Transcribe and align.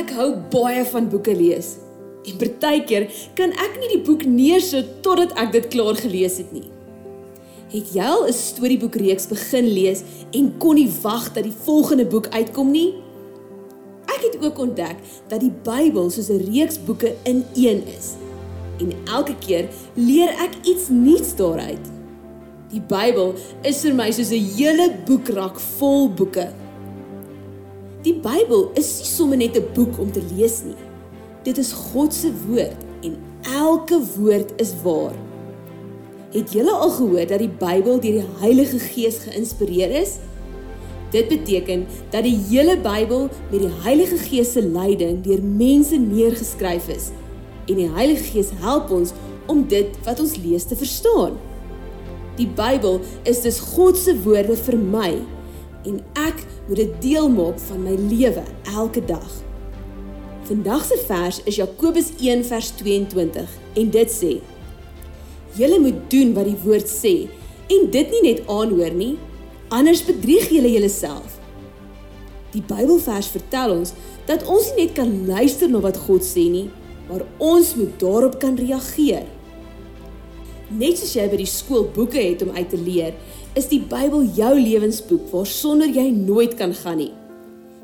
Ek 0.00 0.12
hou 0.16 0.30
baie 0.52 0.80
van 0.88 1.08
boeke 1.12 1.32
lees. 1.36 1.74
En 2.24 2.36
partykeer 2.40 3.08
kan 3.36 3.52
ek 3.52 3.74
nie 3.82 3.90
die 3.96 4.02
boek 4.06 4.22
neersit 4.28 5.00
totdat 5.04 5.34
ek 5.40 5.52
dit 5.56 5.66
klaar 5.74 5.98
gelees 5.98 6.38
het 6.40 6.52
nie. 6.56 6.68
Het 7.70 7.92
jy 7.94 8.06
al 8.14 8.24
'n 8.28 8.32
storieboekreeks 8.32 9.28
begin 9.28 9.66
lees 9.68 10.02
en 10.32 10.54
kon 10.58 10.74
nie 10.74 10.88
wag 11.02 11.32
dat 11.34 11.44
die 11.44 11.58
volgende 11.66 12.06
boek 12.06 12.26
uitkom 12.32 12.70
nie? 12.70 12.94
Ek 14.06 14.22
het 14.24 14.40
ook 14.44 14.58
ontdek 14.58 14.96
dat 15.28 15.40
die 15.40 15.52
Bybel 15.64 16.10
soos 16.10 16.30
'n 16.30 16.48
reeks 16.52 16.78
boeke 16.84 17.14
in 17.24 17.44
een 17.54 17.84
is. 17.98 18.16
En 18.80 18.92
elke 19.04 19.36
keer 19.38 19.68
leer 19.94 20.28
ek 20.28 20.54
iets 20.64 20.88
nuuts 20.88 21.36
daaruit. 21.36 21.84
Die 22.70 22.80
Bybel 22.80 23.34
is 23.62 23.80
vir 23.82 23.94
my 23.94 24.10
soos 24.10 24.30
'n 24.30 24.48
hele 24.56 24.92
boekrak 25.06 25.60
vol 25.60 26.08
boeke. 26.08 26.48
Die 28.00 28.14
Bybel 28.16 28.70
is 28.80 28.86
nie 28.96 29.08
sommer 29.12 29.36
net 29.36 29.56
'n 29.56 29.66
boek 29.76 29.98
om 30.00 30.12
te 30.12 30.22
lees 30.32 30.62
nie. 30.64 30.78
Dit 31.44 31.58
is 31.58 31.72
God 31.72 32.14
se 32.14 32.30
woord 32.46 32.80
en 33.04 33.18
elke 33.42 34.00
woord 34.16 34.52
is 34.56 34.72
waar. 34.82 35.12
Het 36.32 36.52
julle 36.52 36.72
al 36.72 36.90
gehoor 36.90 37.26
dat 37.26 37.38
die 37.38 37.56
Bybel 37.58 38.00
deur 38.00 38.22
die 38.22 38.30
Heilige 38.40 38.78
Gees 38.78 39.18
geïnspireer 39.18 39.90
is? 40.00 40.16
Dit 41.10 41.28
beteken 41.28 41.86
dat 42.10 42.22
die 42.22 42.38
hele 42.48 42.78
Bybel 42.78 43.28
met 43.50 43.60
die 43.60 43.74
Heilige 43.82 44.16
Gees 44.16 44.52
se 44.52 44.62
leiding 44.62 45.20
deur 45.22 45.42
mense 45.42 45.96
neergeskryf 45.96 46.88
is 46.88 47.10
en 47.68 47.76
die 47.76 47.90
Heilige 47.90 48.24
Gees 48.24 48.48
help 48.60 48.90
ons 48.90 49.12
om 49.46 49.66
dit 49.68 49.86
wat 50.04 50.20
ons 50.20 50.36
lees 50.36 50.64
te 50.64 50.76
verstaan. 50.76 51.36
Die 52.36 52.48
Bybel 52.48 53.00
is 53.22 53.42
dus 53.42 53.60
God 53.60 53.98
se 53.98 54.16
woorde 54.22 54.56
vir 54.56 54.78
my 54.78 55.20
en 55.88 56.00
ek 56.20 56.44
moet 56.68 56.76
dit 56.82 56.96
deel 57.04 57.28
maak 57.32 57.58
van 57.68 57.82
my 57.84 57.94
lewe 58.10 58.44
elke 58.74 59.02
dag. 59.04 59.30
Vandag 60.48 60.84
se 60.84 60.98
vers 61.06 61.40
is 61.44 61.60
Jakobus 61.60 62.12
1 62.18 62.44
vers 62.44 62.70
22 62.80 63.58
en 63.74 63.90
dit 63.90 64.10
sê: 64.10 64.32
Julle 65.58 65.78
moet 65.80 66.00
doen 66.10 66.32
wat 66.34 66.48
die 66.48 66.58
woord 66.64 66.90
sê 66.90 67.14
en 67.70 67.90
dit 67.90 68.14
nie 68.14 68.22
net 68.26 68.42
aanhoor 68.50 68.94
nie, 68.94 69.14
anders 69.70 70.02
bedrieg 70.04 70.50
julle 70.50 70.72
julleself. 70.72 71.38
Die 72.50 72.62
Bybelvers 72.66 73.30
vertel 73.30 73.76
ons 73.76 73.92
dat 74.26 74.42
ons 74.50 74.72
nie 74.74 74.86
net 74.86 74.96
kan 74.98 75.10
luister 75.28 75.70
na 75.70 75.82
wat 75.84 76.00
God 76.08 76.26
sê 76.26 76.48
nie, 76.50 76.66
maar 77.08 77.22
ons 77.38 77.76
moet 77.78 77.94
daarop 78.02 78.40
kan 78.42 78.58
reageer. 78.58 79.26
Net 80.70 81.00
soos 81.00 81.16
jy 81.16 81.24
by 81.26 81.38
die 81.40 81.50
skool 81.50 81.88
boeke 81.96 82.20
het 82.22 82.44
om 82.44 82.52
uit 82.54 82.68
te 82.70 82.78
leer, 82.78 83.16
is 83.58 83.66
die 83.66 83.80
Bybel 83.90 84.28
jou 84.36 84.52
lewensboek 84.54 85.24
waarsonder 85.32 85.90
jy 85.90 86.12
nooit 86.14 86.54
kan 86.60 86.70
gaan 86.78 87.00
nie. 87.02 87.10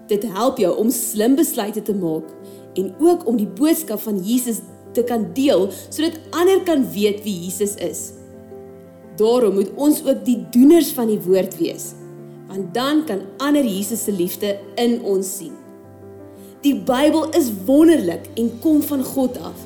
Dit 0.07 0.23
help 0.37 0.61
jou 0.63 0.71
om 0.79 0.93
slim 0.95 1.35
besluite 1.35 1.83
te 1.83 1.97
maak 1.99 2.31
en 2.79 2.93
ook 3.03 3.27
om 3.27 3.41
die 3.41 3.49
boodskap 3.59 4.05
van 4.05 4.21
Jesus 4.23 4.63
te 4.95 5.03
kan 5.03 5.27
deel 5.35 5.67
sodat 5.89 6.21
ander 6.31 6.63
kan 6.69 6.87
weet 6.95 7.25
wie 7.27 7.35
Jesus 7.49 7.75
is. 7.83 8.13
Daarom 9.19 9.59
moet 9.59 9.75
ons 9.75 10.05
ook 10.07 10.23
die 10.23 10.39
doeners 10.55 10.95
van 10.95 11.11
die 11.11 11.21
woord 11.27 11.59
wees, 11.59 11.91
want 12.47 12.71
dan 12.77 13.03
kan 13.09 13.27
ander 13.43 13.67
Jesus 13.67 14.07
se 14.07 14.15
liefde 14.15 14.55
in 14.79 15.01
ons 15.03 15.37
sien. 15.41 15.55
Die 16.63 16.77
Bybel 16.87 17.33
is 17.35 17.51
wonderlik 17.67 18.31
en 18.39 18.55
kom 18.63 18.79
van 18.87 19.03
God 19.03 19.43
af. 19.43 19.59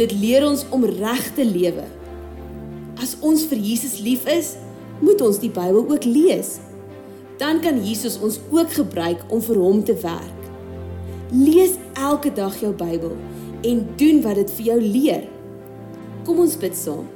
Dit 0.00 0.16
leer 0.16 0.46
ons 0.48 0.64
om 0.72 0.88
reg 0.88 1.34
te 1.36 1.44
lewe. 1.44 1.84
As 3.00 3.14
ons 3.24 3.46
vir 3.48 3.60
Jesus 3.64 3.98
lief 4.04 4.26
is, 4.28 4.54
moet 5.00 5.22
ons 5.24 5.38
die 5.40 5.52
Bybel 5.52 5.86
ook 5.88 6.04
lees. 6.04 6.58
Dan 7.40 7.62
kan 7.64 7.80
Jesus 7.80 8.18
ons 8.20 8.36
ook 8.52 8.74
gebruik 8.76 9.22
om 9.32 9.40
vir 9.40 9.56
hom 9.56 9.80
te 9.84 9.96
werk. 10.02 10.40
Lees 11.32 11.78
elke 11.96 12.32
dag 12.36 12.58
jou 12.60 12.74
Bybel 12.76 13.14
en 13.64 13.80
doen 13.96 14.20
wat 14.24 14.36
dit 14.42 14.52
vir 14.58 14.66
jou 14.72 14.78
leer. 14.82 15.24
Kom 16.26 16.42
ons 16.44 16.58
bid 16.60 16.76
saam. 16.76 17.06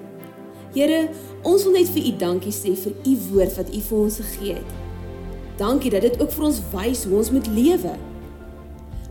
Here, 0.75 1.05
ons 1.47 1.67
wil 1.67 1.77
net 1.77 1.93
vir 1.93 2.09
U 2.09 2.15
dankie 2.25 2.55
sê 2.55 2.73
vir 2.79 2.97
U 3.05 3.15
woord 3.29 3.61
wat 3.61 3.69
U 3.69 3.83
vir 3.89 3.99
ons 4.01 4.19
gegee 4.23 4.57
het. 4.57 4.73
Dankie 5.61 5.93
dat 5.93 6.03
dit 6.03 6.17
ook 6.19 6.33
vir 6.35 6.49
ons 6.49 6.63
wys 6.73 7.05
hoe 7.07 7.21
ons 7.21 7.31
moet 7.37 7.51
lewe. 7.55 7.93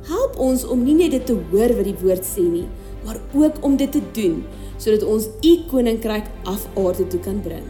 Help 0.10 0.40
ons 0.44 0.66
om 0.68 0.82
nie 0.84 0.98
net 0.98 1.14
dit 1.16 1.30
te 1.30 1.38
hoor 1.54 1.72
wat 1.78 1.88
die 1.88 2.00
woord 2.02 2.26
sê 2.28 2.44
nie, 2.44 2.66
maar 3.06 3.18
ook 3.34 3.56
om 3.62 3.76
dit 3.76 3.92
te 3.92 4.02
doen 4.12 4.44
sodat 4.78 5.04
ons 5.04 5.28
U 5.42 5.60
koninkryk 5.68 6.26
af 6.44 6.68
aarde 6.76 7.08
toe 7.08 7.20
kan 7.20 7.42
bring. 7.42 7.64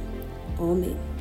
Amen. 0.59 1.12